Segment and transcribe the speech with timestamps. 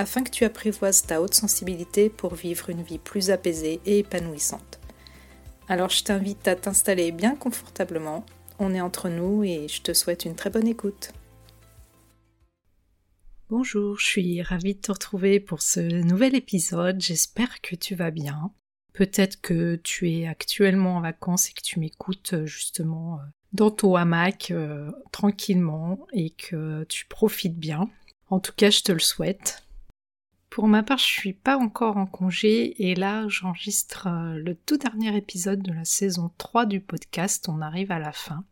[0.00, 4.80] afin que tu apprivoises ta haute sensibilité pour vivre une vie plus apaisée et épanouissante.
[5.68, 8.24] Alors je t'invite à t'installer bien confortablement,
[8.58, 11.12] on est entre nous et je te souhaite une très bonne écoute.
[13.50, 18.10] Bonjour, je suis ravie de te retrouver pour ce nouvel épisode, j'espère que tu vas
[18.10, 18.52] bien.
[18.94, 23.70] Peut-être que tu es actuellement en vacances et que tu m'écoutes euh, justement euh, dans
[23.70, 27.88] ton hamac euh, tranquillement et que tu profites bien.
[28.28, 29.62] En tout cas, je te le souhaite.
[30.50, 34.78] Pour ma part, je suis pas encore en congé et là, j'enregistre euh, le tout
[34.78, 37.48] dernier épisode de la saison 3 du podcast.
[37.48, 38.44] On arrive à la fin.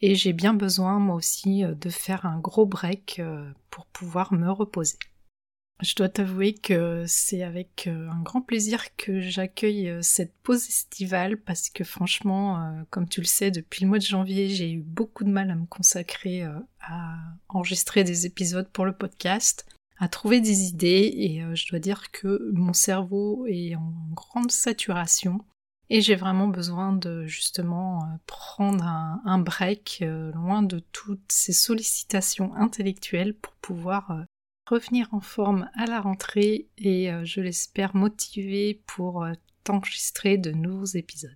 [0.00, 4.32] Et j'ai bien besoin, moi aussi, euh, de faire un gros break euh, pour pouvoir
[4.32, 4.96] me reposer.
[5.82, 11.70] Je dois t'avouer que c'est avec un grand plaisir que j'accueille cette pause estivale parce
[11.70, 15.30] que franchement, comme tu le sais, depuis le mois de janvier, j'ai eu beaucoup de
[15.30, 16.42] mal à me consacrer
[16.82, 17.16] à
[17.48, 19.64] enregistrer des épisodes pour le podcast
[20.00, 24.50] à trouver des idées et euh, je dois dire que mon cerveau est en grande
[24.50, 25.44] saturation
[25.90, 31.52] et j'ai vraiment besoin de justement euh, prendre un, break euh, loin de toutes ces
[31.52, 34.24] sollicitations intellectuelles pour pouvoir
[34.70, 39.26] revenir en forme à la rentrée et je l'espère motiver pour
[39.64, 41.34] t'enregistrer de nouveaux épisodes.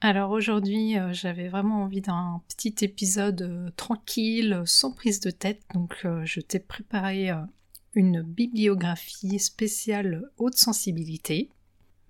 [0.00, 6.40] Alors aujourd'hui, j'avais vraiment envie d'un petit épisode tranquille, sans prise de tête, donc je
[6.40, 7.32] t'ai préparé
[7.98, 11.50] une bibliographie spéciale haute sensibilité.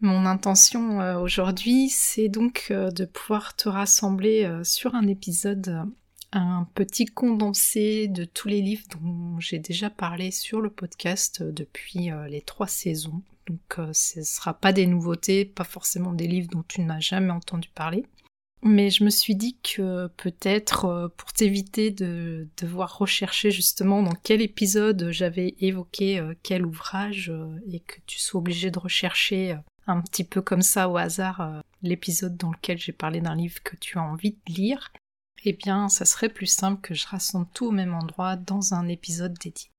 [0.02, 5.82] Mon intention euh, aujourd'hui, c'est donc euh, de pouvoir te rassembler euh, sur un épisode
[6.30, 12.10] un petit condensé de tous les livres dont j'ai déjà parlé sur le podcast depuis
[12.28, 13.22] les trois saisons.
[13.46, 17.30] Donc ce ne sera pas des nouveautés, pas forcément des livres dont tu n'as jamais
[17.30, 18.04] entendu parler.
[18.62, 24.14] Mais je me suis dit que peut-être euh, pour t'éviter de devoir rechercher justement dans
[24.24, 29.56] quel épisode j'avais évoqué euh, quel ouvrage euh, et que tu sois obligé de rechercher
[29.86, 33.76] un petit peu comme ça au hasard l'épisode dans lequel j'ai parlé d'un livre que
[33.76, 34.92] tu as envie de lire,
[35.44, 38.88] eh bien ça serait plus simple que je rassemble tout au même endroit dans un
[38.88, 39.70] épisode dédié.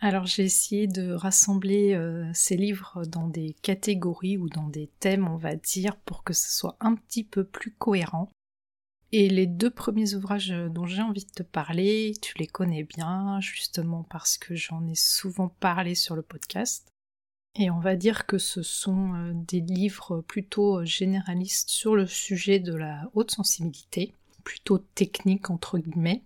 [0.00, 5.26] Alors j'ai essayé de rassembler euh, ces livres dans des catégories ou dans des thèmes,
[5.26, 8.30] on va dire, pour que ce soit un petit peu plus cohérent.
[9.12, 13.40] Et les deux premiers ouvrages dont j'ai envie de te parler, tu les connais bien,
[13.40, 16.88] justement parce que j'en ai souvent parlé sur le podcast.
[17.58, 22.58] Et on va dire que ce sont euh, des livres plutôt généralistes sur le sujet
[22.58, 24.12] de la haute sensibilité,
[24.44, 26.22] plutôt technique entre guillemets.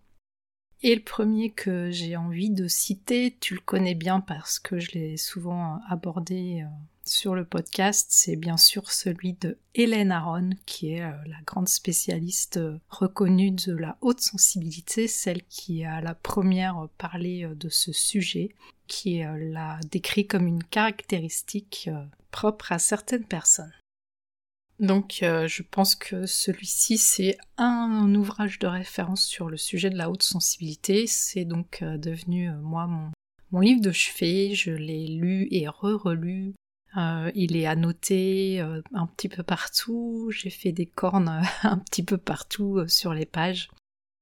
[0.82, 4.92] Et le premier que j'ai envie de citer, tu le connais bien parce que je
[4.92, 6.68] l'ai souvent abordé euh,
[7.04, 11.68] sur le podcast, c'est bien sûr celui de Hélène Aron, qui est euh, la grande
[11.68, 17.92] spécialiste euh, reconnue de la haute sensibilité, celle qui a la première parlé de ce
[17.92, 18.48] sujet,
[18.86, 21.90] qui l'a décrit comme une caractéristique
[22.30, 23.72] propre à certaines personnes.
[24.80, 29.98] Donc euh, je pense que celui-ci c'est un, ouvrage de référence sur le sujet de
[29.98, 31.06] la haute sensibilité.
[31.06, 33.10] C'est donc euh, devenu euh, moi mon,
[33.52, 34.54] mon, livre de chevet.
[34.54, 36.54] Je l'ai lu et re-relu.
[36.96, 40.30] il est annoté un petit peu partout.
[40.32, 43.68] J'ai fait des cornes un petit peu partout sur les pages.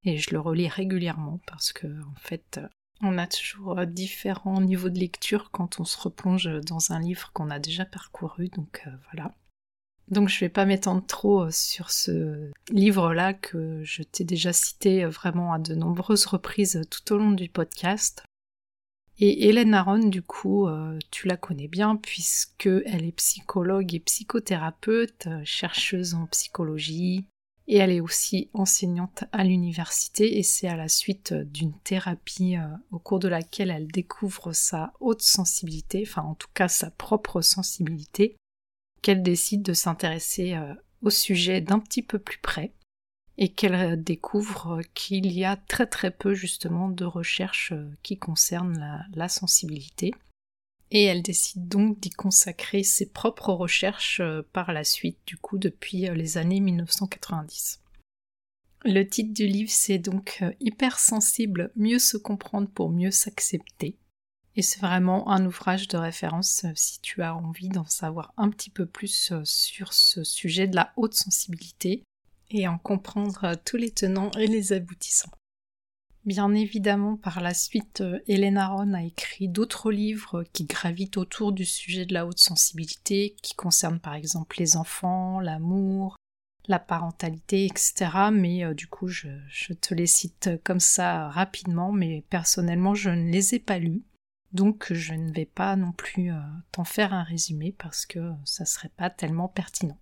[0.04, 2.60] Et je le relis régulièrement parce que en fait
[3.00, 7.50] on a toujours différents niveaux de lecture quand on se replonge dans un livre qu'on
[7.50, 8.48] a déjà parcouru.
[8.48, 8.82] Donc
[9.12, 9.32] voilà.
[10.10, 15.04] Donc je vais pas m'étendre trop euh, sur ce livre-là que je t'ai déjà cité
[15.04, 18.24] euh, vraiment à de nombreuses reprises tout au long du podcast.
[19.20, 24.00] Et Hélène Aron, du coup, euh, tu la connais bien puisque elle est psychologue et
[24.00, 27.26] psychothérapeute, chercheuse en psychologie,
[27.66, 32.56] et elle est aussi enseignante à l'université et c'est à la suite d'une thérapie
[32.92, 37.42] au cours de laquelle elle découvre sa haute sensibilité, enfin en tout cas sa propre
[37.42, 38.36] sensibilité,
[39.02, 42.72] qu'elle décide de s'intéresser euh, au sujet d'un petit peu plus près
[43.36, 48.18] et qu'elle euh, découvre qu'il y a très très peu justement de recherches euh, qui
[48.18, 50.12] concernent la, sensibilité.
[50.90, 54.22] Et elle décide donc d'y consacrer ses propres recherches
[54.54, 57.82] par la suite, du coup, depuis les années 1990.
[58.86, 63.98] Le titre du livre, c'est donc Hypersensible, mieux se comprendre pour mieux s'accepter.
[64.58, 68.50] Et c'est vraiment un ouvrage de référence euh, si tu as envie d'en savoir un
[68.50, 72.02] petit peu plus euh, sur ce sujet de la haute sensibilité
[72.50, 75.30] et en comprendre euh, tous les tenants et les aboutissants.
[76.24, 81.64] Bien évidemment, par la suite, Hélène Aron a écrit d'autres livres qui gravitent autour du
[81.64, 86.16] sujet de la haute sensibilité, qui concernent par exemple les enfants, l'amour,
[86.66, 88.10] la parentalité, etc.
[88.32, 93.30] Mais du coup, je, je, te les cite comme ça rapidement, mais personnellement, je ne
[93.30, 94.02] les ai pas lus.
[94.52, 96.40] Donc je ne vais pas non plus euh,
[96.72, 99.98] t'en faire un résumé parce que ça serait pas tellement pertinent.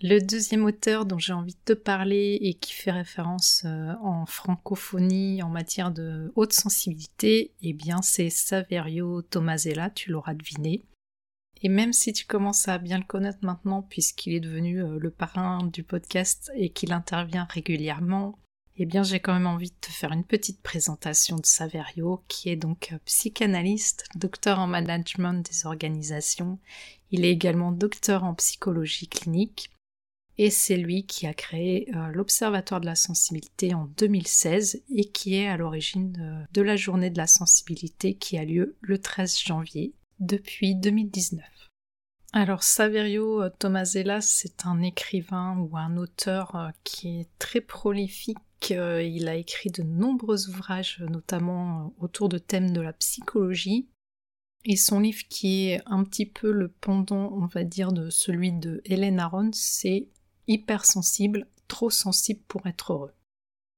[0.00, 4.26] Le deuxième auteur dont j'ai envie de te parler et qui fait référence euh, en
[4.26, 10.84] francophonie en matière de haute sensibilité, eh bien c'est Saverio Tomasella, tu l'auras deviné.
[11.62, 15.10] Et même si tu commences à bien le connaître maintenant puisqu'il est devenu euh, le
[15.10, 18.38] parrain du podcast et qu'il intervient régulièrement,
[18.80, 22.48] eh bien j'ai quand même envie de te faire une petite présentation de Saverio, qui
[22.48, 26.60] est donc euh, psychanalyste, docteur en management des organisations.
[27.10, 29.70] Il est également docteur en psychologie clinique.
[30.40, 35.34] Et c'est lui qui a créé euh, l'Observatoire de la sensibilité en 2016 et qui
[35.34, 39.40] est à l'origine de, de la journée de la sensibilité qui a lieu le 13
[39.40, 41.44] janvier depuis 2019.
[42.32, 48.38] Alors Saverio euh, Tomasella, c'est un écrivain ou un auteur qui est très prolifique
[48.70, 53.88] il a écrit de nombreux ouvrages, notamment euh, autour de thèmes de la psychologie.
[54.64, 58.52] Et son livre qui est un petit peu le pendant, on va dire, de celui
[58.52, 60.08] de Hélène Aron, c'est
[60.48, 63.12] Hypersensible, trop sensible pour être heureux.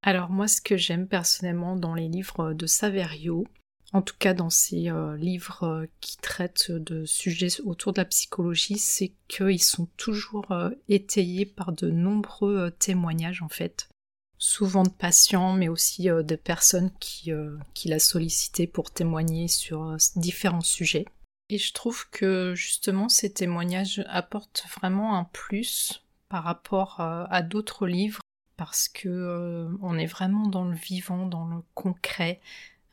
[0.03, 3.47] Alors moi, ce que j'aime personnellement dans les livres de Saverio,
[3.93, 8.07] en tout cas dans ces euh, livres euh, qui traitent de sujets autour de la
[8.07, 10.47] psychologie, c'est qu'ils sont toujours
[10.89, 13.91] étayés par de nombreux témoignages en fait
[14.41, 19.47] souvent de patients, mais aussi euh, de personnes qui, euh, qui l'a sollicité pour témoigner
[19.47, 21.05] sur euh, différents sujets.
[21.51, 27.89] Et je trouve que justement ces témoignages apportent vraiment un plus par rapport à d'autres
[27.89, 28.21] livres
[28.57, 32.41] parce que on est vraiment dans le vivant, dans le concret,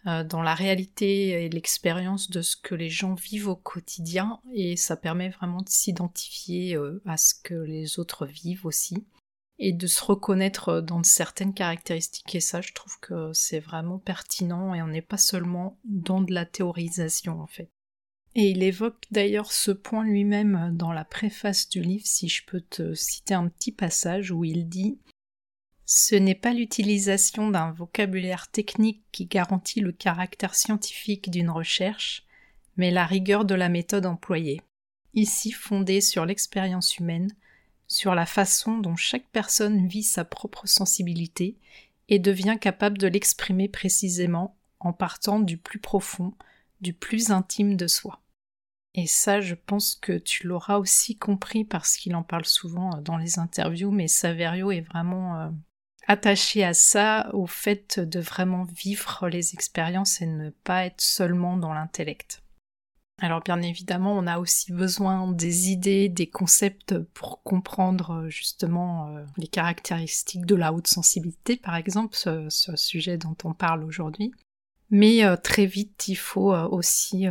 [0.06, 4.98] dans la réalité et l'expérience de ce que les gens vivent au quotidien et ça
[4.98, 9.06] permet vraiment de s'identifier à ce que les autres vivent aussi
[9.60, 12.36] et de se reconnaître dans certaines caractéristiques.
[12.36, 16.34] Et ça, je trouve que c'est vraiment pertinent et on n'est pas seulement dans de
[16.34, 17.70] la théorisation en fait.
[18.36, 22.62] Et il évoque d'ailleurs ce point lui-même dans la préface du livre, si je peux
[22.62, 25.00] te citer un petit passage où il dit
[25.88, 32.28] Ce n'est pas l'utilisation d'un vocabulaire technique qui garantit le caractère scientifique d'une recherche,
[32.76, 34.62] mais la rigueur de la méthode employée,
[35.16, 37.32] ici fondée sur l'expérience humaine,
[37.88, 41.58] sur la façon dont chaque personne vit sa propre sensibilité
[42.10, 46.34] et devient capable de l'exprimer précisément en partant du plus profond,
[46.82, 48.22] du plus intime de soi.
[48.94, 53.18] Et ça, je pense que tu l'auras aussi compris parce qu'il en parle souvent dans
[53.18, 55.50] les interviews, mais Saverio est vraiment euh,
[56.08, 61.58] attaché à ça, au fait de vraiment vivre les expériences et ne pas être seulement
[61.58, 62.42] dans l'intellect.
[63.20, 69.08] Alors bien évidemment, on a aussi besoin des idées, des concepts pour comprendre euh, justement
[69.08, 74.32] euh, les caractéristiques de la haute sensibilité, par exemple, ce, sujet dont on parle aujourd'hui.
[74.92, 77.26] Mais euh, très vite, il faut aussi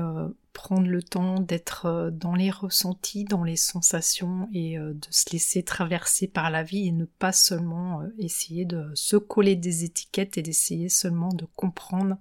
[0.53, 6.27] prendre le temps d'être dans les ressentis, dans les sensations et de se laisser traverser
[6.27, 10.89] par la vie et ne pas seulement essayer de se coller des étiquettes et d'essayer
[10.89, 12.17] seulement de comprendre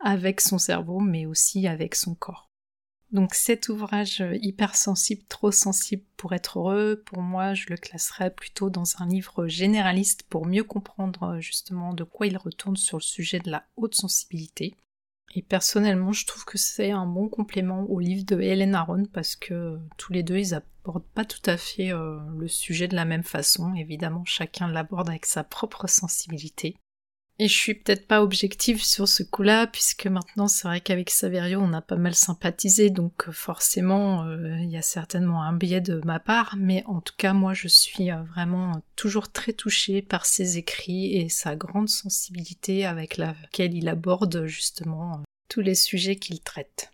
[0.00, 2.51] avec son cerveau, mais aussi avec son corps.
[3.12, 8.30] Donc cet ouvrage euh, hypersensible, trop sensible pour être heureux, pour moi je le classerais
[8.30, 12.96] plutôt dans un livre généraliste pour mieux comprendre euh, justement de quoi il retourne sur
[12.96, 14.74] le sujet de la haute sensibilité.
[15.34, 19.36] Et personnellement je trouve que c'est un bon complément au livre de Hélène Aron parce
[19.36, 23.04] que euh, tous les deux ils abordent pas tout à fait le sujet de la
[23.04, 26.76] même façon, évidemment chacun l'aborde avec sa propre sensibilité.
[27.38, 31.60] Et je suis peut-être pas objective sur ce coup-là, puisque maintenant c'est vrai qu'avec Saverio
[31.60, 35.80] on a pas mal sympathisé, donc euh, forcément euh, il y a certainement un biais
[35.80, 40.02] de ma part, mais en tout cas moi je suis euh, vraiment toujours très touchée
[40.02, 46.16] par ses écrits et sa grande sensibilité avec laquelle il aborde justement tous les sujets
[46.16, 46.92] qu'il traite.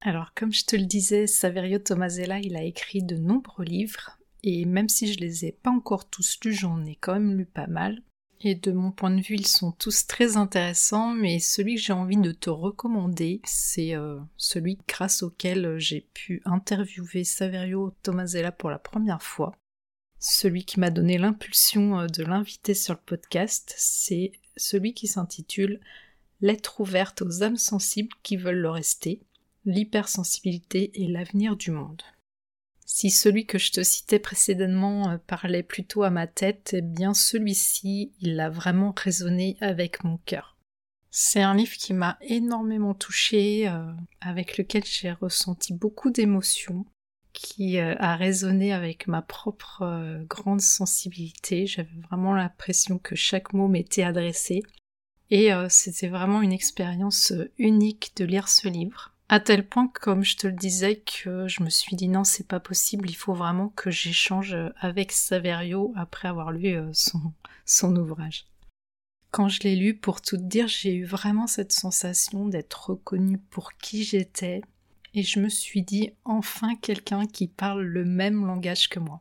[0.00, 4.66] Alors comme je te le disais, Saverio Tomasella il a écrit de nombreux livres, et
[4.66, 7.66] même si je les ai pas encore tous lus, j'en ai quand même lu pas
[7.66, 8.00] mal.
[8.46, 11.94] Et de mon point de vue, ils sont tous très intéressants, mais celui que j'ai
[11.94, 18.68] envie de te recommander, c'est euh, celui grâce auquel j'ai pu interviewer Saverio Tomasella pour
[18.68, 19.56] la première fois.
[20.18, 25.80] Celui qui m'a donné l'impulsion euh, de l'inviter sur le podcast, c'est celui qui s'intitule
[26.42, 29.22] lettre ouverte aux âmes sensibles qui veulent le rester,
[29.64, 32.02] l'hypersensibilité et l'avenir du monde.
[32.86, 37.14] Si celui que je te citais précédemment euh, parlait plutôt à ma tête, eh bien
[37.14, 40.58] celui-ci, il a vraiment résonné avec mon cœur.
[41.10, 46.84] C'est un livre qui m'a énormément touchée, euh, avec lequel j'ai ressenti beaucoup d'émotions,
[47.32, 51.66] qui euh, a résonné avec ma propre grande sensibilité.
[51.66, 54.62] J'avais vraiment l'impression que chaque mot m'était adressé.
[55.30, 59.13] Et c'était vraiment une expérience unique de lire ce livre.
[59.28, 62.46] À tel point, comme je te le disais, que je me suis dit non, c'est
[62.46, 68.46] pas possible, il faut vraiment que j'échange avec Saverio après avoir lu euh, son, ouvrage.
[69.30, 73.72] Quand je l'ai lu, pour tout dire, j'ai eu vraiment cette sensation d'être reconnue pour
[73.72, 74.60] qui j'étais,
[75.14, 79.20] et je me suis dit enfin quelqu'un qui parle le même langage que moi.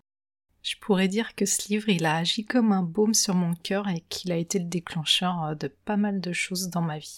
[0.63, 3.87] Je pourrais dire que ce livre, il a agi comme un baume sur mon cœur
[3.87, 7.17] et qu'il a été le déclencheur euh, de pas mal de choses dans ma vie.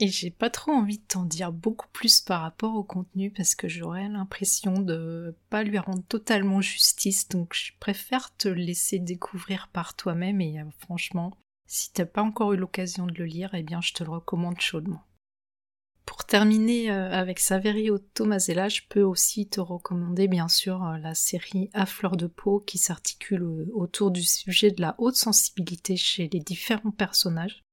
[0.00, 3.54] Et j'ai pas trop envie de t'en dire beaucoup plus par rapport au contenu parce
[3.54, 9.68] que j'aurais l'impression de pas lui rendre totalement justice, donc je préfère te laisser découvrir
[9.68, 11.32] par toi-même et euh, franchement,
[11.66, 14.60] si t'as pas encore eu l'occasion de le lire, eh bien je te le recommande
[14.60, 15.04] chaudement.
[16.06, 21.14] Pour terminer euh, avec Saverio Tomasella, je peux aussi te recommander bien sûr euh, la
[21.14, 26.28] série À fleur de peau qui s'articule autour du sujet de la haute sensibilité chez
[26.30, 27.63] les différents personnages.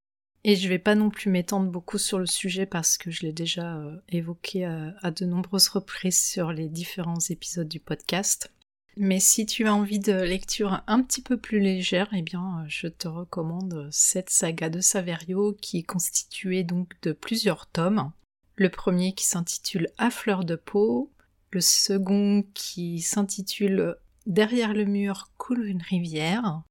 [0.44, 3.32] Et je vais pas non plus m'étendre beaucoup sur le sujet parce que je l'ai
[3.32, 8.52] déjà euh, évoqué euh, à, de nombreuses reprises sur les différents épisodes du podcast.
[8.96, 12.64] Mais si tu as envie de lecture un petit peu plus légère, eh bien, euh,
[12.66, 18.10] je te recommande cette saga de Saverio qui est constituée donc de plusieurs tomes.
[18.56, 21.12] Le premier qui s'intitule À fleur de peau,
[21.52, 23.96] le second qui s'intitule
[24.26, 26.62] Derrière le mur coule une rivière,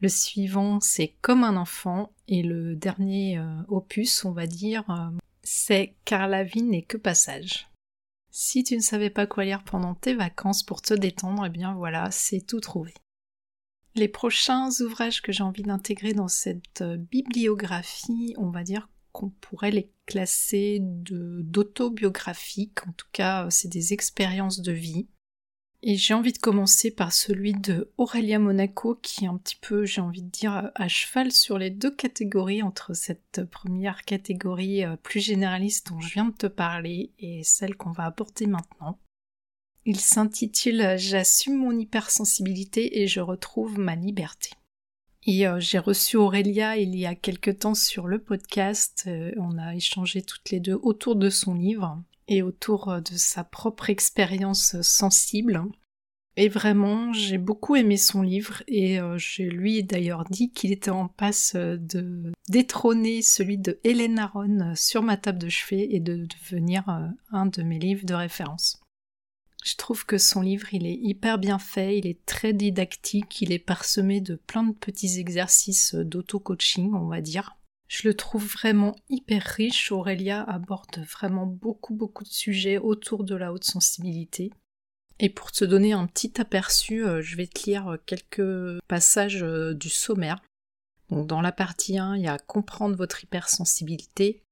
[0.00, 5.10] le suivant, c'est Comme un enfant, et le dernier euh, opus, on va dire, euh,
[5.42, 7.68] c'est Car la vie n'est que passage.
[8.30, 11.74] Si tu ne savais pas quoi lire pendant tes vacances pour te détendre, eh bien
[11.74, 12.92] voilà, c'est tout trouvé.
[13.94, 19.30] Les prochains ouvrages que j'ai envie d'intégrer dans cette euh, bibliographie, on va dire qu'on
[19.30, 25.08] pourrait les classer d'autobiographiques, en tout cas c'est des expériences de vie.
[25.88, 29.84] Et j'ai envie de commencer par celui de Aurélia Monaco, qui est un petit peu,
[29.84, 34.96] j'ai envie de dire, à cheval sur les deux catégories, entre cette première catégorie euh,
[34.96, 38.98] plus généraliste dont je viens de te parler et celle qu'on va aborder maintenant.
[39.84, 44.50] Il s'intitule J'assume mon hypersensibilité et je retrouve ma liberté.
[45.24, 49.04] Et euh, j'ai reçu Aurélia il y a quelque temps sur le podcast.
[49.06, 53.16] Euh, on a échangé toutes les deux autour de son livre et autour euh, de
[53.16, 55.62] sa propre expérience euh, sensible.
[56.38, 60.70] Et vraiment, j'ai beaucoup aimé son livre et euh, je lui ai d'ailleurs dit qu'il
[60.70, 66.00] était en passe de détrôner celui de Hélène Aron sur ma table de chevet et
[66.00, 66.84] de devenir
[67.30, 68.82] un de mes livres de référence.
[69.64, 73.50] Je trouve que son livre, il est hyper bien fait, il est très didactique, il
[73.50, 77.56] est parsemé de plein de petits exercices d'auto-coaching, on va dire.
[77.88, 79.92] Je le trouve vraiment hyper riche.
[79.92, 84.50] Aurélia aborde vraiment beaucoup beaucoup de sujets autour de la haute sensibilité.
[85.18, 89.72] Et pour te donner un petit aperçu, euh, je vais te lire quelques passages euh,
[89.72, 90.42] du sommaire.
[91.10, 94.42] Dans la partie 1, il y a comprendre votre hypersensibilité.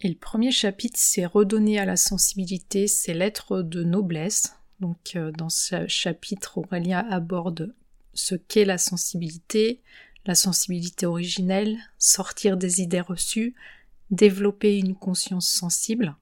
[0.00, 4.54] Et le premier chapitre, c'est redonner à la sensibilité ses lettres de noblesse.
[4.80, 7.74] Donc euh, dans ce chapitre, Aurélia aborde
[8.14, 9.82] ce qu'est la sensibilité,
[10.26, 13.54] la sensibilité originelle, sortir des idées reçues,
[14.10, 16.16] développer une conscience sensible,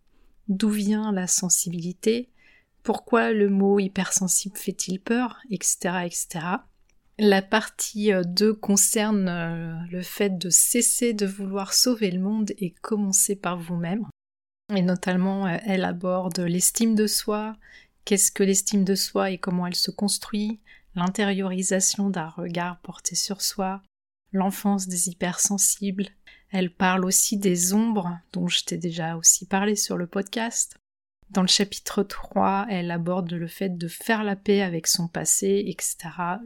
[0.49, 2.31] d'où vient la sensibilité,
[2.83, 6.29] pourquoi le mot hypersensible fait-il peur, etc..
[7.19, 12.53] La partie 2 euh, concerne euh, le fait de cesser de vouloir sauver le monde
[12.59, 14.07] et commencer par vous-même.
[14.75, 17.57] Et notamment, euh, elle aborde l'estime de soi,
[18.05, 20.61] qu'est-ce que l'estime de soi et comment elle se construit,
[20.95, 23.81] l'intériorisation d'un regard porté sur soi,
[24.35, 26.09] l'enfance des hypersensibles.
[26.51, 30.77] Elle parle aussi des ombres, dont je t'ai déjà aussi parlé sur le podcast.
[31.31, 35.65] Dans le chapitre 3, elle aborde le fait de faire la paix avec son passé,
[35.67, 35.97] etc.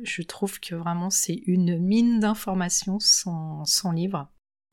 [0.02, 4.28] Je trouve que vraiment c'est une mine d'informations son, son livre.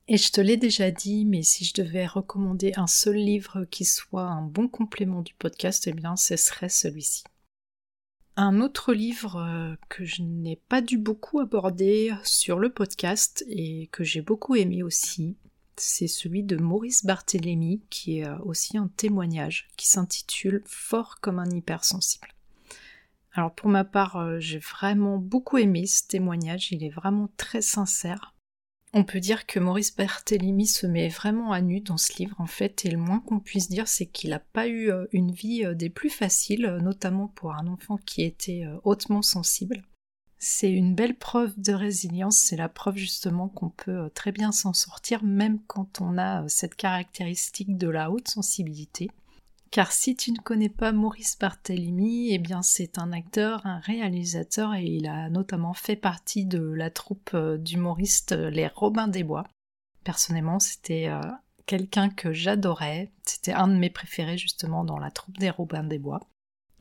[0.07, 3.85] Et je te l'ai déjà dit, mais si je devais recommander un seul livre qui
[3.85, 7.23] soit un bon complément du podcast, eh bien ce serait celui-ci.
[8.37, 13.87] Un autre livre euh, que je n'ai pas dû beaucoup aborder sur le podcast et
[13.93, 15.37] que j'ai beaucoup aimé aussi,
[15.77, 21.39] c'est celui de Maurice Barthélémy qui est euh, aussi un témoignage qui s'intitule Fort comme
[21.39, 22.27] un hypersensible.
[23.31, 27.61] Alors pour ma part, euh, j'ai vraiment beaucoup aimé ce témoignage, il est vraiment très
[27.61, 28.34] sincère.
[28.97, 32.45] On peut dire que Maurice Berthélémy se met vraiment à nu dans ce livre en
[32.45, 35.65] fait, et le moins qu'on puisse dire c'est qu'il n'a pas eu euh, une vie
[35.65, 39.83] euh, des plus faciles, euh, notamment pour un enfant qui était hautement sensible.
[40.37, 44.71] C'est une belle preuve de résilience, c'est la preuve justement qu'on peut très bien s'en
[44.71, 49.09] sortir même quand on a cette caractéristique de la haute sensibilité.
[49.71, 54.73] Car si tu ne connais pas Maurice Barthélemy, eh bien c'est un acteur, un réalisateur
[54.73, 59.23] et il a notamment fait partie de la troupe euh, d'humoristes euh, Les Robins des
[59.23, 59.43] Bois.
[60.03, 61.19] Personnellement, c'était euh,
[61.65, 65.99] quelqu'un que j'adorais, c'était un de mes préférés justement dans la troupe des Robins des
[65.99, 66.21] Bois.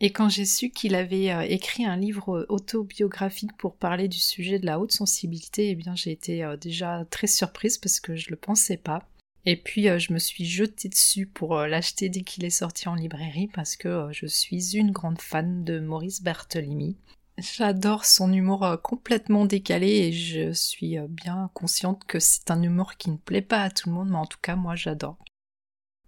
[0.00, 4.66] Et quand j'ai su qu'il avait écrit un livre autobiographique pour parler du sujet de
[4.66, 8.76] la haute sensibilité, eh bien j'ai été déjà très surprise parce que je le pensais
[8.76, 9.06] pas.
[9.46, 12.88] Et puis euh, je me suis jetée dessus pour euh, l'acheter dès qu'il est sorti
[12.88, 16.96] en librairie parce que euh, je suis une grande fan de Maurice Berthelemy.
[17.36, 23.10] J'adore son humour complètement décalé et je suis bien consciente que c'est un humour qui
[23.10, 25.18] ne plaît pas à tout le monde, mais en tout cas moi j'adore.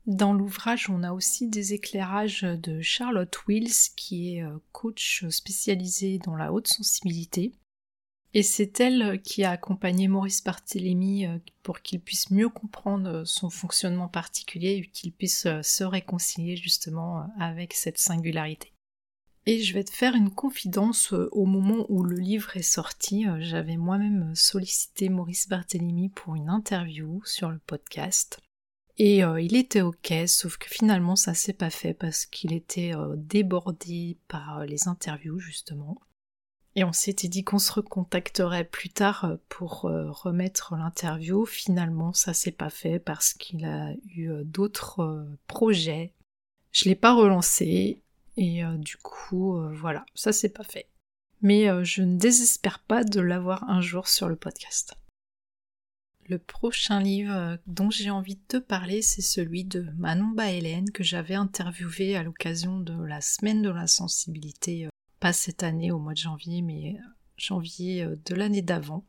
[0.07, 6.37] Dans l'ouvrage, on a aussi des éclairages de Charlotte Wills, qui est coach spécialisée dans
[6.37, 7.51] la haute sensibilité.
[8.37, 13.25] Et c'est elle qui a accompagné Maurice Barthélémy euh, pour qu'il puisse mieux comprendre euh,
[13.25, 18.75] son fonctionnement particulier et qu'il puisse euh, se réconcilier justement avec cette singularité.
[19.47, 23.79] Et je vais te faire une confidence, au moment où le livre est sorti, j'avais
[23.79, 28.39] moi-même sollicité Maurice Barthélémy pour une interview sur le podcast.
[28.99, 34.19] Et il était ok, sauf que finalement ça s'est pas fait parce qu'il était débordé
[34.27, 35.97] par les interviews justement.
[36.79, 41.47] Et on s'était dit qu'on se recontacterait plus tard euh, pour euh, remettre l'interview.
[41.47, 46.13] Finalement, ça s'est pas fait parce qu'il a eu euh, d'autres projets.
[46.73, 48.03] Je l'ai pas relancé
[48.37, 50.91] et du coup, voilà, ça s'est pas fait.
[51.41, 54.95] Mais je ne désespère pas de l'avoir un jour sur le podcast.
[56.29, 61.03] Le prochain livre dont j'ai envie de te parler, c'est celui de Manon Hélène que
[61.03, 64.91] j'avais interviewé à l'occasion de la semaine de la sensibilité
[65.33, 66.97] cette année au mois de janvier, mais
[67.37, 69.05] janvier euh, de l'année d'avant.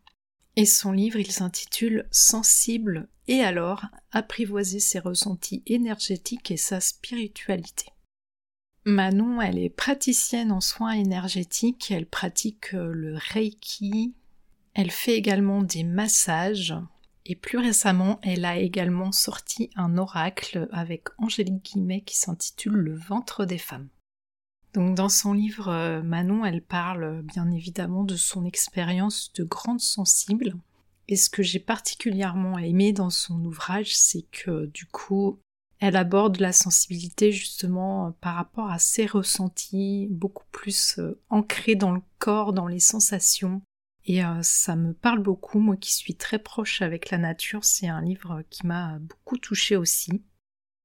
[0.55, 7.87] Et son livre, il s'intitule Sensible et alors apprivoiser ses ressentis énergétiques et sa spiritualité.
[8.85, 14.15] Manon, elle est praticienne en soins énergétiques, elle pratique euh, le Reiki,
[14.73, 16.73] elle fait également des massages,
[17.25, 22.95] et plus récemment, elle a également sorti un oracle avec Angélique Guimet qui s'intitule Le
[22.95, 23.89] ventre des femmes.
[24.77, 29.43] Donc dans son livre, euh, Manon, elle parle euh, bien évidemment de son expérience de
[29.43, 30.53] grande sensible.
[31.07, 35.39] Et ce que j'ai particulièrement aimé dans son ouvrage, c'est que du coup,
[35.79, 40.99] elle aborde la sensibilité justement euh, par rapport à ses ressentis, beaucoup plus
[41.31, 43.63] ancrés dans le corps, dans les sensations.
[44.05, 48.01] Et ça me parle beaucoup, moi qui suis très proche avec la nature, c'est un
[48.01, 50.23] livre qui m'a beaucoup touchée aussi.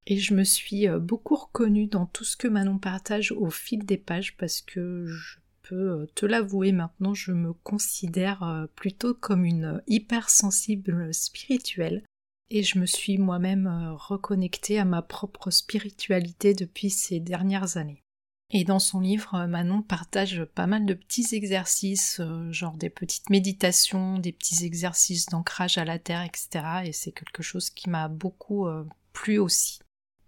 [0.06, 3.84] Et je me suis euh, beaucoup reconnue dans tout ce que Manon partage au fil
[3.84, 9.14] des pages parce que je peux euh, te l'avouer maintenant, je me considère euh, plutôt
[9.14, 12.02] comme une hypersensible spirituelle
[12.50, 18.02] et je me suis moi-même reconnectée à ma propre spiritualité depuis ces dernières années.
[18.50, 24.18] Et dans son livre, Manon partage pas mal de petits exercices, genre des petites méditations,
[24.18, 26.82] des petits exercices d'ancrage à la terre, etc.
[26.84, 28.66] Et c'est quelque chose qui m'a beaucoup
[29.14, 29.81] plu aussi.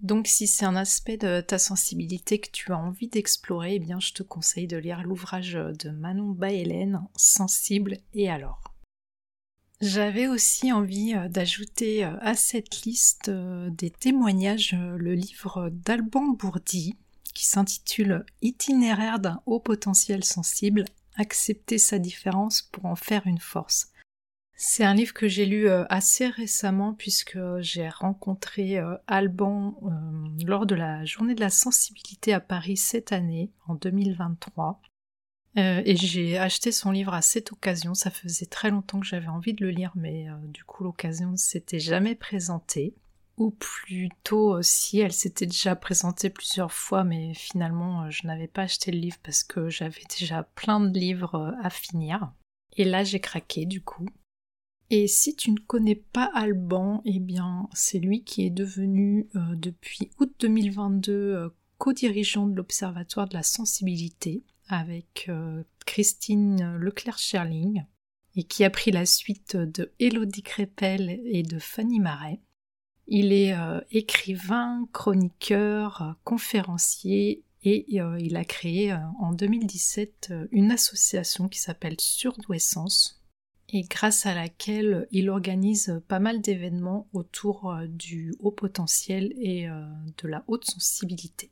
[0.05, 4.01] Donc si c'est un aspect de ta sensibilité que tu as envie d'explorer, eh bien
[4.01, 8.61] je te conseille de lire l'ouvrage de Manon Baélène, Sensible et alors.
[9.81, 16.29] J'avais aussi envie euh, d'ajouter euh, à cette liste euh, des témoignages le livre d'Alban
[16.29, 16.97] Bourdi
[17.33, 20.85] qui s'intitule Itinéraire d'un haut potentiel sensible,
[21.17, 23.89] accepter sa différence pour en faire une force.
[24.57, 30.45] C'est un livre que j'ai lu euh, assez récemment puisque j'ai rencontré euh, Alban euh,
[30.47, 34.81] lors de la journée de la sensibilité à Paris cette année, en 2023.
[35.57, 37.95] et j'ai acheté son livre à cette occasion.
[37.95, 41.37] Ça faisait très longtemps que j'avais envie de le lire, mais du coup l'occasion ne
[41.37, 42.95] s'était jamais présentée.
[43.37, 48.93] Ou plutôt si elle s'était déjà présentée plusieurs fois, mais finalement je n'avais pas acheté
[48.93, 52.33] le livre parce que j'avais déjà plein de livres à finir.
[52.77, 54.07] Et là j'ai craqué du coup.
[54.97, 59.41] Et si tu ne connais pas Alban, eh bien c'est lui qui est devenu euh,
[59.57, 67.85] depuis août 2022 euh, co-dirigeant de l'Observatoire de la sensibilité avec euh, Christine Leclerc-Scherling
[68.37, 72.39] et qui a pris la suite de Elodie Crépel et de Fanny Marais.
[73.09, 73.53] Il est
[73.91, 83.24] écrivain, chroniqueur, conférencier et il a créé en 2017 une association qui s'appelle Surdouessance
[83.75, 89.69] et grâce à laquelle il organise pas mal d'événements autour euh, du haut potentiel et
[89.69, 89.85] euh,
[90.23, 91.51] de la haute sensibilité.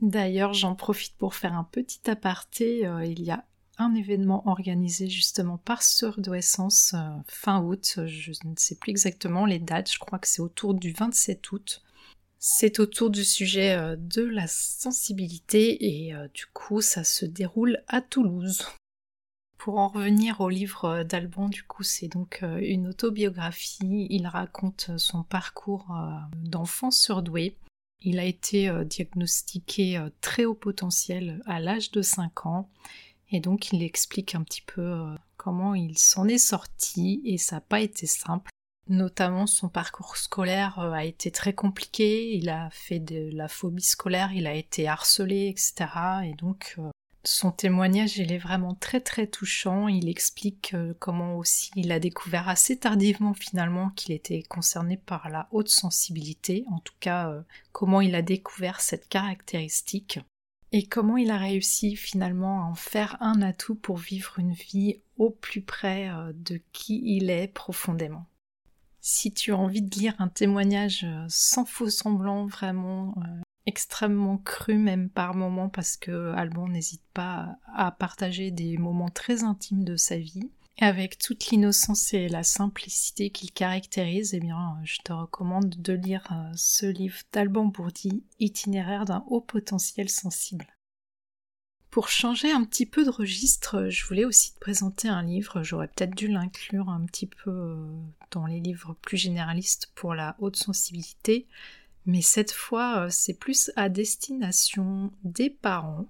[0.00, 2.86] D'ailleurs, j'en profite pour faire un petit aparté.
[2.86, 3.44] Euh, il y a
[3.76, 6.94] un événement organisé justement par Sœur de Essence
[7.28, 8.00] fin août.
[8.06, 9.92] Je ne sais plus exactement les dates.
[9.92, 11.82] Je crois que c'est autour du 27 août.
[12.38, 18.66] C'est autour du sujet de la sensibilité et du coup ça se déroule à Toulouse.
[19.60, 24.06] Pour en revenir au livre euh, d'Alban, du coup, c'est donc euh, une autobiographie.
[24.08, 25.94] Il raconte euh, son parcours
[26.34, 27.58] d'enfant surdoué.
[28.00, 32.70] Il a été diagnostiqué très haut potentiel à l'âge de 5 ans.
[33.30, 35.04] Et donc, il explique un petit peu
[35.36, 38.50] comment il s'en est sorti et ça n'a pas été simple.
[38.88, 42.34] Notamment, son parcours scolaire a été très compliqué.
[42.34, 45.90] Il a fait de la phobie scolaire, il a été harcelé, etc.
[46.24, 46.78] Et donc,
[47.24, 49.88] son témoignage, il est vraiment très très touchant.
[49.88, 55.28] Il explique euh, comment aussi il a découvert assez tardivement finalement qu'il était concerné par
[55.28, 60.20] la haute sensibilité, en tout cas euh, comment il a découvert cette caractéristique
[60.72, 65.00] et comment il a réussi finalement à en faire un atout pour vivre une vie
[65.18, 68.24] au plus près euh, de qui il est profondément.
[69.02, 73.14] Si tu as envie de lire un témoignage sans faux semblant, vraiment
[73.66, 79.44] extrêmement cru même par moments parce que Alban n'hésite pas à partager des moments très
[79.44, 80.50] intimes de sa vie.
[80.82, 86.26] Avec toute l'innocence et la simplicité qu'il caractérise, eh bien, je te recommande de lire
[86.32, 90.66] euh, ce livre d'Alban Bourdi, Itinéraire d'un haut potentiel sensible.
[91.90, 95.88] Pour changer un petit peu de registre, je voulais aussi te présenter un livre, j'aurais
[95.88, 100.56] peut-être dû l'inclure un petit peu euh, dans les livres plus généralistes pour la haute
[100.56, 101.46] sensibilité,
[102.06, 106.08] mais cette fois, euh, c'est plus à destination des parents.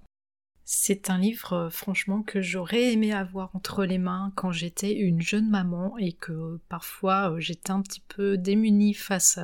[0.63, 5.21] C'est un livre, euh, franchement, que j'aurais aimé avoir entre les mains quand j'étais une
[5.21, 9.37] jeune maman et que parfois euh, j'étais un petit peu démunie face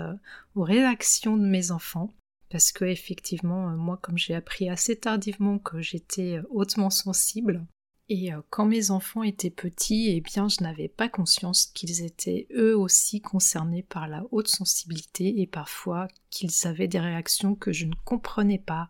[0.55, 2.13] aux réactions de mes enfants.
[2.49, 7.65] Parce que, effectivement, moi, comme j'ai appris assez tardivement que j'étais hautement sensible,
[8.09, 12.47] et euh, quand mes enfants étaient petits, eh bien, je n'avais pas conscience qu'ils étaient
[12.55, 17.85] eux aussi concernés par la haute sensibilité et parfois qu'ils avaient des réactions que je
[17.85, 18.89] ne comprenais pas.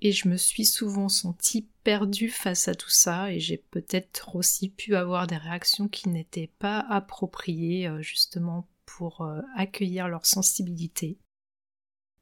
[0.00, 4.68] Et je me suis souvent sentie perdue face à tout ça et j'ai peut-être aussi
[4.68, 11.18] pu avoir des réactions qui n'étaient pas appropriées euh, justement pour euh, accueillir leur sensibilité.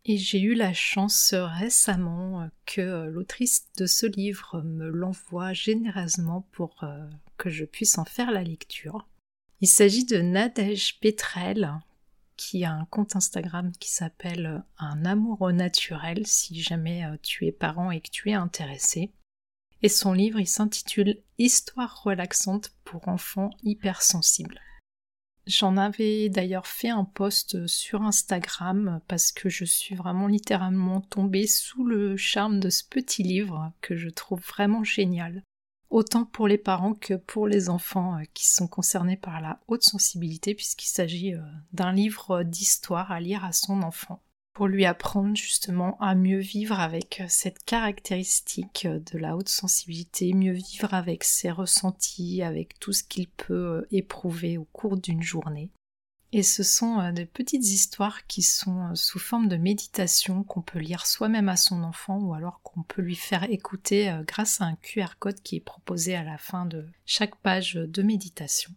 [0.06, 5.54] Et j'ai eu la chance récemment euh, que euh, l'autrice de ce livre me l'envoie
[5.54, 9.08] généreusement pour euh, que je puisse en faire la lecture.
[9.62, 11.72] Il s'agit de Nadège Petrel,
[12.36, 17.90] qui a un compte Instagram qui s'appelle Un amour naturel si jamais tu es parent
[17.90, 19.10] et que tu es intéressé.
[19.80, 24.60] Et son livre il s'intitule Histoire relaxante pour enfants hypersensibles.
[25.46, 31.46] J'en avais d'ailleurs fait un post sur Instagram parce que je suis vraiment littéralement tombée
[31.46, 35.42] sous le charme de ce petit livre que je trouve vraiment génial.
[35.90, 39.84] Autant pour les parents que pour les enfants euh, qui sont concernés par la haute
[39.84, 41.40] sensibilité puisqu'il s'agit euh,
[41.72, 44.20] d'un livre d'histoire à lire à son enfant
[44.54, 49.48] pour lui apprendre justement à mieux vivre avec euh, cette caractéristique euh, de la haute
[49.48, 54.96] sensibilité, mieux vivre avec ses ressentis, avec tout ce qu'il peut euh, éprouver au cours
[54.96, 55.70] d'une journée.
[56.30, 61.06] Et ce sont des petites histoires qui sont sous forme de méditation qu'on peut lire
[61.06, 65.14] soi-même à son enfant ou alors qu'on peut lui faire écouter grâce à un QR
[65.20, 68.72] code qui est proposé à la fin de chaque page de méditation.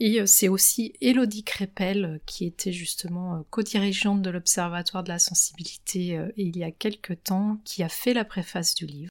[0.00, 5.10] Et euh, c'est aussi Elodie Crépel, euh, qui était justement euh, co-dirigeante de l'Observatoire de
[5.10, 9.10] la sensibilité il y a quelque temps, qui a fait la préface du livre.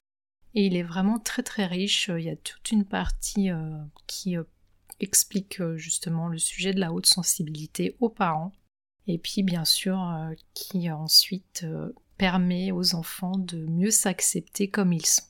[0.54, 2.10] Et il est vraiment très très riche.
[2.12, 3.50] Il y a toute une partie
[4.08, 4.34] qui
[4.98, 8.52] explique justement le sujet de la haute sensibilité aux parents.
[9.06, 10.12] Et puis bien sûr
[10.52, 11.64] qui ensuite
[12.18, 15.22] permet aux enfants de mieux s'accepter comme ils sont.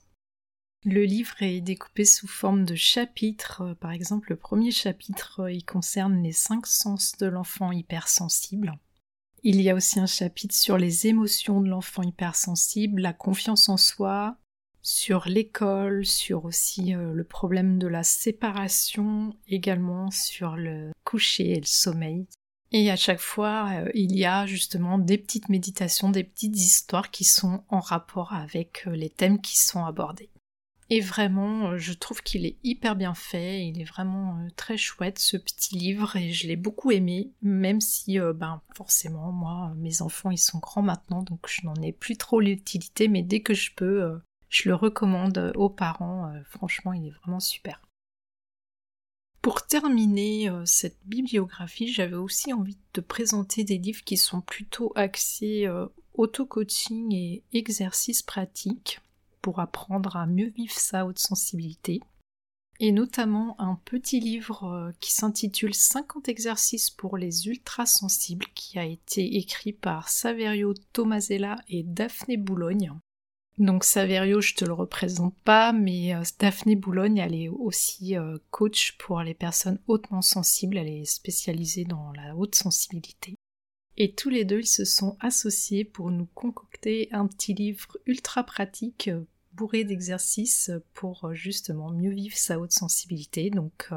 [0.86, 3.60] Le livre est découpé sous forme de chapitres.
[3.60, 8.78] Euh, par exemple, le premier chapitre, euh, il concerne les cinq sens de l'enfant hypersensible.
[9.42, 13.76] Il y a aussi un chapitre sur les émotions de l'enfant hypersensible, la confiance en
[13.76, 14.38] soi,
[14.80, 21.60] sur l'école, sur aussi euh, le problème de la séparation, également sur le coucher et
[21.60, 22.26] le sommeil.
[22.72, 27.24] Et à chaque fois, il y a justement des petites méditations, des petites histoires qui
[27.24, 30.30] sont en rapport avec les thèmes qui sont abordés.
[30.92, 34.76] Et vraiment, euh, je trouve qu'il est hyper bien fait, il est vraiment euh, très
[34.76, 39.72] chouette ce petit livre et je l'ai beaucoup aimé, même si, euh, ben, forcément, moi,
[39.76, 43.40] mes enfants, ils sont grands maintenant, donc je n'en ai plus trop l'utilité, mais dès
[43.40, 47.80] que je peux, je le recommande aux parents, franchement, il est vraiment super.
[49.42, 54.92] Pour terminer cette bibliographie, j'avais aussi envie de te présenter des livres qui sont plutôt
[54.96, 55.68] axés
[56.14, 59.00] auto-coaching et exercices pratiques
[59.42, 62.00] pour apprendre à mieux vivre sa haute sensibilité.
[62.82, 68.84] Et notamment un petit livre euh, qui s'intitule 50 exercices pour les ultra-sensibles qui a
[68.84, 72.92] été écrit par Saverio Tomasella et Daphné Boulogne.
[73.58, 78.38] Donc Saverio, je te le représente pas, mais euh, Daphné Boulogne, elle est aussi euh,
[78.50, 83.36] coach pour les personnes hautement sensibles, elle est spécialisée dans la haute sensibilité.
[84.02, 88.44] Et tous les deux, ils se sont associés pour nous concocter un petit livre ultra
[88.44, 89.20] pratique, euh,
[89.52, 93.50] bourré d'exercices pour justement mieux vivre sa haute sensibilité.
[93.50, 93.90] Donc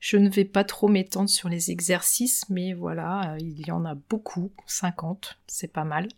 [0.00, 3.94] je ne vais pas trop m'étendre sur les exercices, mais voilà, il y en a
[3.94, 6.08] beaucoup, 50, c'est pas mal.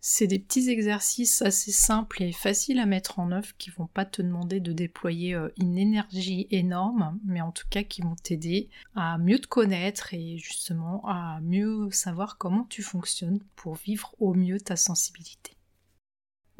[0.00, 4.04] C'est des petits exercices assez simples et faciles à mettre en œuvre qui vont pas
[4.04, 8.68] te demander de déployer euh, une énergie énorme, mais en tout cas qui vont t'aider
[8.94, 14.34] à mieux te connaître et justement à mieux savoir comment tu fonctionnes pour vivre au
[14.34, 15.58] mieux ta sensibilité.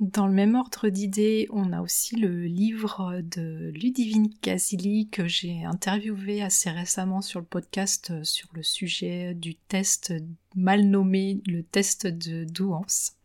[0.00, 5.64] Dans le même ordre d'idées, on a aussi le livre de Ludivine Casili que j'ai
[5.64, 10.12] interviewé assez récemment sur le podcast euh, sur le sujet du test
[10.54, 13.17] mal nommé, le test de Douance.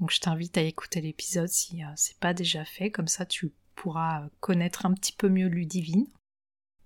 [0.00, 3.52] Donc je t'invite à écouter l'épisode si euh, c'est pas déjà fait, comme ça tu
[3.74, 6.06] pourras connaître un petit peu mieux Ludivine.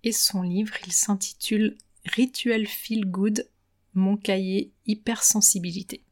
[0.03, 3.48] Et son livre, il s'intitule Rituel Feel Good,
[3.94, 6.05] mon cahier hypersensibilité.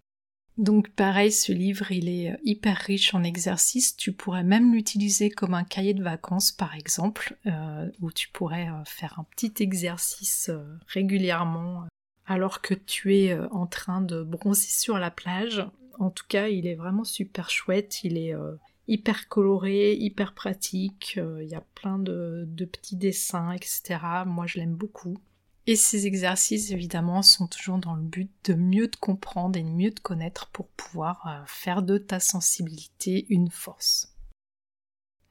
[0.59, 3.97] Donc pareil, ce livre, il est euh, hyper riche en exercices.
[3.97, 8.69] Tu pourrais même l'utiliser comme un cahier de vacances, par exemple, euh, où tu pourrais
[8.85, 10.51] faire un petit exercice
[10.87, 11.87] régulièrement
[12.27, 15.67] alors que tu es en train de bronzer sur la plage
[15.99, 18.05] en tout cas, il est vraiment super chouette.
[18.05, 18.55] Il est euh,
[18.89, 21.15] hyper coloré, hyper pratique.
[21.19, 23.99] Euh, il y a plein de, petits dessins, etc.
[24.27, 25.19] Moi, je l'aime beaucoup.
[25.67, 29.69] Et ces exercices, évidemment, sont toujours dans le but de mieux te comprendre et de
[29.69, 34.15] mieux te connaître pour pouvoir euh, faire de ta sensibilité une force.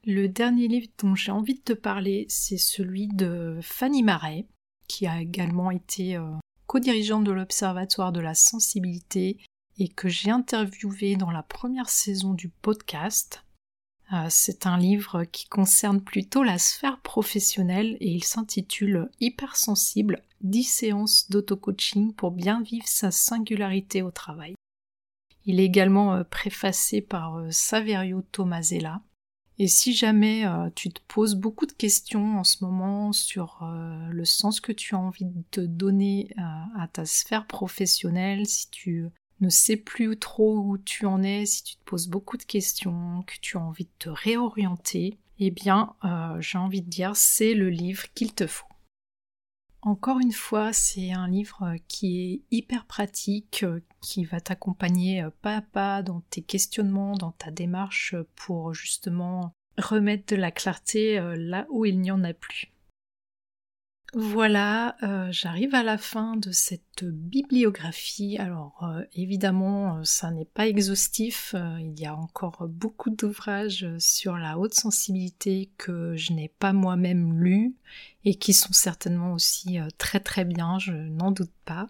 [0.05, 4.47] Le dernier livre dont j'ai envie de te parler, c'est celui de Fanny Marais,
[4.87, 6.17] qui a également été
[6.65, 9.37] co-dirigeante de l'Observatoire de la sensibilité
[9.81, 13.43] et que j'ai interviewé dans la première saison du podcast.
[14.13, 20.63] Euh, c'est un livre qui concerne plutôt la sphère professionnelle et il s'intitule Hypersensible 10
[20.65, 24.53] séances d'auto-coaching pour bien vivre sa singularité au travail.
[25.45, 29.01] Il est également euh, préfacé par euh, Saverio Tomasella.
[29.57, 33.59] Et si jamais tu te poses beaucoup de questions en ce moment sur
[34.09, 39.11] le sens que tu as envie de donner à ta sphère professionnelle, si tu
[39.41, 43.23] ne sais plus trop où tu en es, si tu te poses beaucoup de questions,
[43.27, 47.53] que tu as envie de te réorienter, eh bien, euh, j'ai envie de dire, c'est
[47.53, 48.67] le livre qu'il te faut.
[49.83, 53.65] Encore une fois, c'est un livre qui est hyper pratique,
[53.99, 59.53] qui va t'accompagner euh, pas à pas dans tes questionnements, dans ta démarche pour justement
[59.79, 62.70] remettre de la clarté euh, là où il n'y en a plus.
[64.13, 68.37] Voilà, euh, j'arrive à la fin de cette bibliographie.
[68.37, 71.55] Alors euh, évidemment, euh, ça n'est pas exhaustif.
[71.79, 77.41] il y a encore beaucoup d'ouvrages sur la haute sensibilité que je n'ai pas moi-même
[77.41, 77.73] lus
[78.25, 81.87] et qui sont certainement aussi très très bien, je n'en doute pas.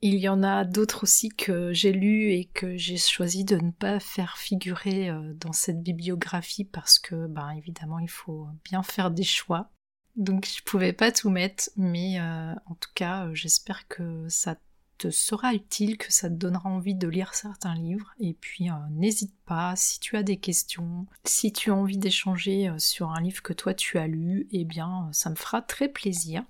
[0.00, 3.70] Il y en a d'autres aussi que j'ai lus et que j'ai choisi de ne
[3.70, 9.24] pas faire figurer dans cette bibliographie parce que, ben évidemment, il faut bien faire des
[9.24, 9.70] choix.
[10.16, 14.56] Donc je pouvais pas tout mettre, mais euh, en tout cas, euh, j'espère que ça
[14.96, 18.14] te sera utile, que ça te donnera envie de lire certains livres.
[18.20, 22.72] Et puis euh, n'hésite pas, si tu as des questions, si tu as envie d'échanger
[22.78, 26.44] sur un livre que toi tu as lu, eh bien ça me fera très plaisir.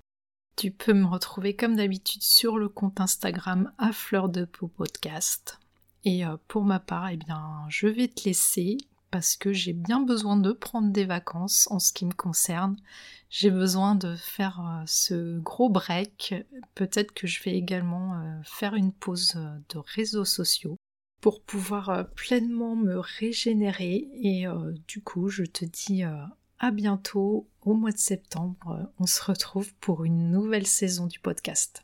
[0.56, 5.58] Tu peux me retrouver comme d'habitude sur le compte Instagram à fleur de peau podcast.
[6.04, 8.76] Et pour ma part, eh bien, je vais te laisser
[9.14, 12.74] parce que j'ai bien besoin de prendre des vacances en ce qui me concerne.
[13.30, 16.34] J'ai besoin de faire euh, ce gros break.
[16.74, 20.78] Peut-être que je vais également euh, faire une pause euh, de réseaux sociaux
[21.20, 24.08] pour pouvoir pleinement me régénérer.
[24.20, 24.46] Et
[24.88, 28.90] du coup, je te dis à bientôt au mois de septembre.
[28.98, 31.83] On se retrouve pour une nouvelle saison du podcast.